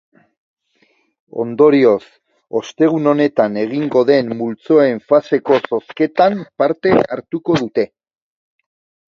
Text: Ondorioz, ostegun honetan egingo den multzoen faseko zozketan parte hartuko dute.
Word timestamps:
Ondorioz, 1.41 2.07
ostegun 2.61 3.09
honetan 3.11 3.59
egingo 3.65 4.03
den 4.11 4.33
multzoen 4.41 5.03
faseko 5.13 5.61
zozketan 5.69 6.41
parte 6.65 6.97
hartuko 7.03 7.61
dute. 7.63 7.89